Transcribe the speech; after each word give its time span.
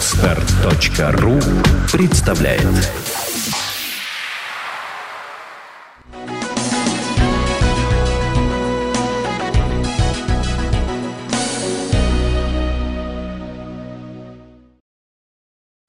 Отстар.ру 0.00 1.38
представляет 1.92 2.62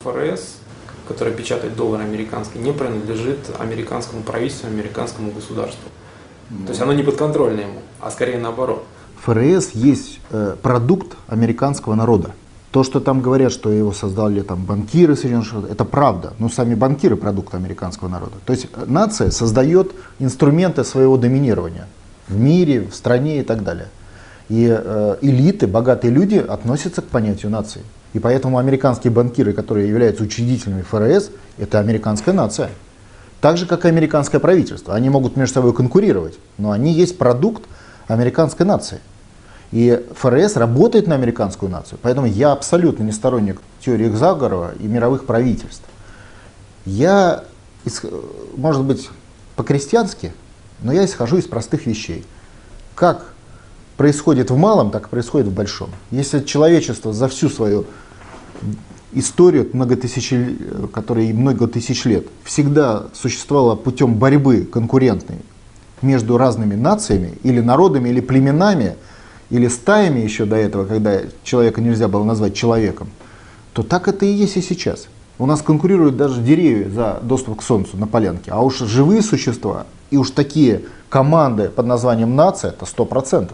ФРС, 0.02 0.58
который 1.08 1.34
печатает 1.34 1.78
доллар 1.78 2.02
американский, 2.02 2.60
не 2.60 2.74
принадлежит 2.74 3.40
американскому 3.60 4.24
правительству, 4.24 4.68
американскому 4.68 5.32
государству. 5.32 5.90
То 6.66 6.72
есть 6.72 6.82
оно 6.82 6.92
не 6.92 7.04
подконтрольно 7.04 7.62
ему, 7.62 7.80
а 8.02 8.12
скорее 8.12 8.40
наоборот. 8.40 8.84
ФРС 9.24 9.70
есть 9.72 10.20
э, 10.32 10.58
продукт 10.62 11.16
американского 11.30 11.96
народа. 11.96 12.34
То, 12.72 12.84
что 12.84 13.02
там 13.02 13.22
говорят, 13.22 13.52
что 13.52 13.70
его 13.70 13.92
создали 13.92 14.42
там 14.42 14.64
банкиры 14.64 15.16
Соединенных 15.16 15.48
Штатов, 15.48 15.70
это 15.70 15.84
правда. 15.84 16.34
Но 16.40 16.48
сами 16.48 16.74
банкиры 16.74 17.18
продукт 17.18 17.54
американского 17.54 18.08
народа. 18.08 18.36
То 18.46 18.54
есть 18.54 18.68
э, 18.74 18.86
нация 18.88 19.30
создает 19.30 19.92
инструменты 20.20 20.86
своего 20.86 21.18
доминирования 21.18 21.88
в 22.30 22.40
мире, 22.40 22.88
в 22.90 22.96
стране 22.96 23.42
и 23.42 23.44
так 23.44 23.64
далее. 23.64 23.90
И 24.48 24.68
э, 24.70 25.18
элиты, 25.22 25.68
богатые 25.68 26.12
люди 26.12 26.36
относятся 26.36 27.02
к 27.02 27.06
понятию 27.06 27.52
нации. 27.52 27.82
И 28.14 28.20
поэтому 28.20 28.58
американские 28.58 29.12
банкиры, 29.12 29.52
которые 29.52 29.90
являются 29.90 30.24
учредителями 30.24 30.82
ФРС, 30.82 31.32
это 31.58 31.80
американская 31.80 32.34
нация. 32.34 32.70
Так 33.42 33.58
же, 33.58 33.66
как 33.66 33.86
и 33.86 33.90
американское 33.90 34.40
правительство. 34.40 34.96
Они 34.96 35.10
могут 35.10 35.36
между 35.36 35.56
собой 35.56 35.74
конкурировать, 35.74 36.38
но 36.58 36.72
они 36.72 36.94
есть 36.94 37.18
продукт 37.18 37.64
американской 38.08 38.66
нации. 38.66 39.00
И 39.72 40.06
ФРС 40.16 40.58
работает 40.58 41.08
на 41.08 41.16
американскую 41.16 41.72
нацию. 41.72 41.98
Поэтому 42.02 42.28
я 42.28 42.52
абсолютно 42.52 43.04
не 43.04 43.12
сторонник 43.12 43.62
теории 43.80 44.08
Экзагорова 44.08 44.74
и 44.78 44.86
мировых 44.86 45.26
правительств. 45.26 45.86
Я, 46.86 47.46
может 48.58 48.84
быть, 48.84 49.10
по-крестьянски, 49.56 50.34
но 50.82 50.92
я 50.92 51.06
исхожу 51.06 51.38
из 51.38 51.46
простых 51.46 51.86
вещей. 51.86 52.26
Как 52.96 53.34
происходит 53.96 54.52
в 54.52 54.58
малом, 54.58 54.92
так 54.92 55.08
и 55.08 55.10
происходит 55.10 55.48
в 55.48 55.54
большом. 55.54 55.90
Если 56.10 56.42
человечество 56.42 57.14
за 57.14 57.30
всю 57.30 57.50
свою 57.50 57.86
историю, 59.14 59.70
много 59.72 59.96
тысяч, 59.96 60.34
которая 60.94 61.34
много 61.34 61.68
тысяч 61.68 62.04
лет, 62.04 62.28
всегда 62.44 63.06
существовала 63.14 63.76
путем 63.76 64.16
борьбы 64.16 64.64
конкурентной 64.64 65.38
между 66.02 66.38
разными 66.38 66.76
нациями 66.76 67.38
или 67.44 67.62
народами, 67.62 68.10
или 68.10 68.20
племенами– 68.20 68.98
или 69.52 69.68
стаями 69.68 70.20
еще 70.20 70.46
до 70.46 70.56
этого, 70.56 70.86
когда 70.86 71.20
человека 71.44 71.82
нельзя 71.82 72.08
было 72.08 72.24
назвать 72.24 72.56
человеком, 72.56 73.10
то 73.74 73.84
так 73.84 74.08
это 74.08 74.26
и 74.26 74.32
есть 74.32 74.58
и 74.58 74.62
сейчас. 74.62 75.08
У 75.38 75.46
нас 75.46 75.62
конкурируют 75.62 76.18
даже 76.18 76.42
деревья 76.42 76.90
за 76.90 77.20
доступ 77.22 77.60
к 77.60 77.64
Солнцу 77.64 77.98
на 77.98 78.08
полянке, 78.08 78.52
а 78.52 78.62
уж 78.62 78.80
живые 78.80 79.22
существа 79.22 79.86
и 80.10 80.18
уж 80.18 80.32
такие 80.32 80.84
команды 81.10 81.70
под 81.70 81.86
названием 81.86 82.36
нация, 82.36 82.72
это 82.72 82.86
100%. 82.86 83.52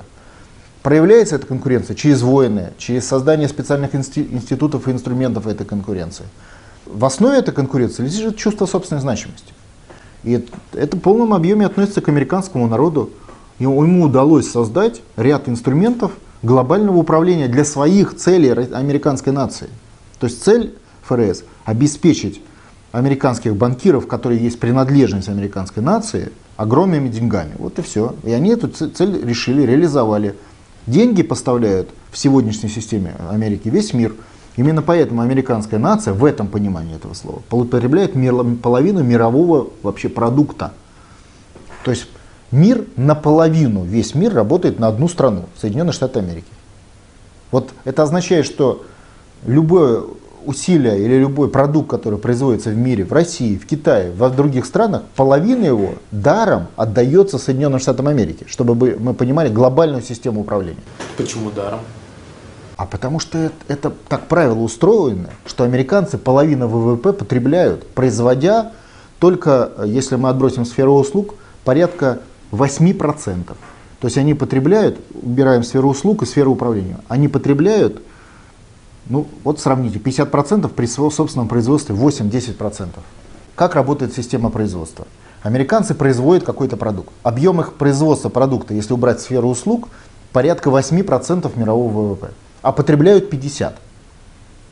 Проявляется 0.83 1.35
эта 1.35 1.47
конкуренция 1.47 1.95
через 1.95 2.21
войны, 2.21 2.71
через 2.77 3.07
создание 3.07 3.47
специальных 3.47 3.95
институтов 3.95 4.87
и 4.87 4.91
инструментов 4.91 5.47
этой 5.47 5.65
конкуренции. 5.65 6.25
В 6.85 7.03
основе 7.03 7.39
этой 7.39 7.53
конкуренции 7.53 8.03
лежит 8.03 8.37
чувство 8.37 8.65
собственной 8.65 9.01
значимости. 9.01 9.53
И 10.23 10.45
это 10.73 10.97
в 10.97 10.99
полном 10.99 11.33
объеме 11.33 11.65
относится 11.65 12.01
к 12.01 12.09
американскому 12.09 12.67
народу. 12.67 13.11
Ему 13.59 14.03
удалось 14.03 14.49
создать 14.49 15.01
ряд 15.15 15.49
инструментов 15.49 16.11
глобального 16.43 16.97
управления 16.97 17.47
для 17.47 17.65
своих 17.65 18.15
целей 18.15 18.49
американской 18.49 19.33
нации. 19.33 19.69
То 20.19 20.27
есть 20.27 20.43
цель 20.43 20.75
ФРС– 21.03 21.43
обеспечить 21.65 22.41
американских 22.91 23.55
банкиров, 23.55 24.07
которые 24.07 24.41
есть 24.41 24.59
принадлежность 24.59 25.29
американской 25.29 25.83
нации, 25.83 26.31
огромными 26.55 27.09
деньгами. 27.09 27.53
Вот 27.57 27.79
и 27.79 27.81
все. 27.81 28.15
И 28.23 28.31
они 28.31 28.49
эту 28.51 28.67
цель 28.67 29.25
решили, 29.25 29.63
реализовали. 29.63 30.35
Деньги 30.85 31.21
поставляют 31.21 31.89
в 32.11 32.17
сегодняшней 32.17 32.69
системе 32.69 33.15
Америки 33.29 33.69
весь 33.69 33.93
мир. 33.93 34.15
Именно 34.55 34.81
поэтому 34.81 35.21
американская 35.21 35.79
нация 35.79 36.13
в 36.13 36.25
этом 36.25 36.47
понимании 36.47 36.95
этого 36.95 37.13
слова 37.13 37.41
потребляет 37.49 38.13
половину 38.61 39.03
мирового 39.03 39.67
вообще 39.83 40.09
продукта. 40.09 40.73
То 41.83 41.91
есть 41.91 42.07
Мир 42.51 42.85
наполовину, 42.95 43.83
весь 43.83 44.15
мир 44.15 44.33
работает 44.33 44.79
на 44.79 44.87
одну 44.87 45.09
страну, 45.09 45.45
Соединенные 45.57 45.91
Штаты 45.91 46.19
Америки. 46.19 46.47
Вот 47.51 47.71
это 47.83 48.03
означает, 48.03 48.45
что 48.45 48.85
любое 49.45 50.03
усилие 50.45 50.97
или 51.03 51.15
любой 51.15 51.49
продукт, 51.49 51.89
который 51.89 52.17
производится 52.17 52.69
в 52.69 52.77
мире, 52.77 53.03
в 53.03 53.11
России, 53.11 53.57
в 53.57 53.67
Китае, 53.67 54.11
в 54.11 54.29
других 54.33 54.65
странах, 54.65 55.03
половина 55.15 55.65
его 55.65 55.95
даром 56.11 56.67
отдается 56.77 57.37
Соединенным 57.37 57.81
Штатам 57.81 58.07
Америки, 58.07 58.45
чтобы 58.47 58.75
мы 58.97 59.13
понимали 59.13 59.49
глобальную 59.49 60.01
систему 60.01 60.41
управления. 60.41 60.79
Почему 61.17 61.51
даром? 61.51 61.81
А 62.77 62.85
потому 62.85 63.19
что 63.19 63.37
это, 63.39 63.55
это 63.67 63.93
так 64.07 64.27
правило 64.27 64.59
устроено, 64.59 65.31
что 65.45 65.65
американцы 65.65 66.17
половину 66.17 66.67
ВВП 66.67 67.11
потребляют, 67.11 67.87
производя 67.87 68.71
только, 69.19 69.71
если 69.85 70.15
мы 70.15 70.29
отбросим 70.29 70.63
сферу 70.63 70.93
услуг, 70.93 71.33
порядка 71.65 72.19
8%. 72.51 73.45
То 73.99 74.07
есть 74.07 74.17
они 74.17 74.33
потребляют, 74.33 74.99
убираем 75.21 75.63
сферу 75.63 75.89
услуг 75.89 76.23
и 76.23 76.25
сферу 76.25 76.51
управления, 76.51 76.99
они 77.07 77.27
потребляют, 77.27 78.01
ну 79.09 79.27
вот 79.43 79.59
сравните, 79.59 79.97
50% 79.97 80.69
при 80.69 80.85
собственном 80.85 81.47
производстве 81.47 81.95
8-10%. 81.95 82.89
Как 83.55 83.75
работает 83.75 84.13
система 84.13 84.49
производства? 84.51 85.07
Американцы 85.41 85.95
производят 85.95 86.43
какой-то 86.43 86.77
продукт. 86.77 87.09
Объем 87.23 87.59
их 87.61 87.73
производства 87.73 88.29
продукта, 88.29 88.73
если 88.73 88.93
убрать 88.93 89.19
сферу 89.21 89.47
услуг, 89.49 89.89
порядка 90.31 90.69
8% 90.69 91.57
мирового 91.57 92.13
ВВП. 92.13 92.31
А 92.61 92.71
потребляют 92.71 93.33
50%. 93.33 93.73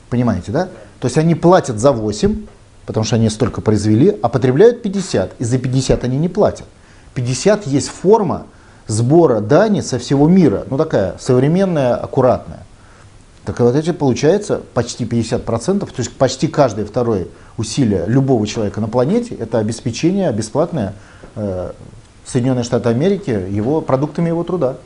Понимаете, 0.10 0.52
да? 0.52 0.70
То 1.00 1.08
есть 1.08 1.18
они 1.18 1.34
платят 1.34 1.80
за 1.80 1.92
8, 1.92 2.46
потому 2.86 3.04
что 3.06 3.16
они 3.16 3.30
столько 3.30 3.62
произвели, 3.62 4.18
а 4.22 4.30
потребляют 4.30 4.84
50. 4.84 5.34
И 5.40 5.44
за 5.44 5.58
50 5.58 6.04
они 6.04 6.18
не 6.18 6.30
платят. 6.30 6.68
50 7.16 7.66
есть 7.68 7.90
форма 7.90 8.46
сбора 8.88 9.40
дани 9.40 9.82
со 9.82 9.98
всего 9.98 10.28
мира, 10.28 10.66
ну 10.70 10.78
такая 10.78 11.16
современная, 11.20 11.96
аккуратная. 11.96 12.60
Так 13.46 13.60
вот 13.60 13.76
эти 13.76 13.92
получается 13.92 14.62
почти 14.74 15.06
50%, 15.06 15.80
то 15.80 15.88
есть 15.98 16.12
почти 16.14 16.48
каждое 16.48 16.86
второе 16.86 17.28
усилие 17.58 18.06
любого 18.08 18.46
человека 18.48 18.82
на 18.82 18.88
планете 18.88 19.36
это 19.36 19.60
обеспечение 19.60 20.32
бесплатное 20.32 20.94
э, 21.36 21.72
Соединенные 22.26 22.64
Штаты 22.64 22.90
Америки 22.90 23.30
его 23.30 23.82
продуктами 23.82 24.30
его 24.30 24.44
труда. 24.44 24.78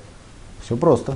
Все 0.64 0.76
просто. 0.76 1.16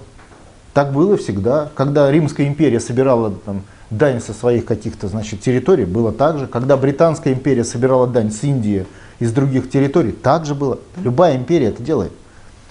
Так 0.73 0.93
было 0.93 1.17
всегда. 1.17 1.69
Когда 1.75 2.09
Римская 2.09 2.47
империя 2.47 2.79
собирала 2.79 3.31
там, 3.31 3.63
дань 3.89 4.21
со 4.21 4.33
своих 4.33 4.65
каких-то 4.65 5.09
значит, 5.09 5.41
территорий, 5.41 5.85
было 5.85 6.11
так 6.11 6.39
же. 6.39 6.47
Когда 6.47 6.77
Британская 6.77 7.33
империя 7.33 7.65
собирала 7.65 8.07
дань 8.07 8.31
с 8.31 8.41
Индии, 8.43 8.85
из 9.23 9.31
других 9.31 9.69
территорий. 9.69 10.11
Так 10.11 10.45
же 10.45 10.53
было. 10.53 10.79
Любая 11.01 11.37
империя 11.37 11.67
это 11.67 11.81
делает. 11.81 12.11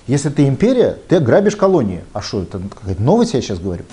Если 0.07 0.29
ты 0.29 0.47
империя, 0.47 0.99
ты 1.09 1.19
грабишь 1.19 1.57
колонии. 1.57 2.03
А 2.13 2.21
что, 2.21 2.43
это 2.43 2.59
какая-то 2.59 3.03
новость 3.03 3.33
я 3.33 3.41
сейчас 3.41 3.59
говорю? 3.59 3.85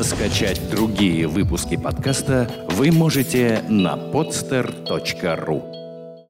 Скачать 0.00 0.70
другие 0.70 1.26
выпуски 1.28 1.76
подкаста 1.76 2.50
вы 2.70 2.90
можете 2.90 3.62
на 3.68 3.96
podster.ru 3.96 5.79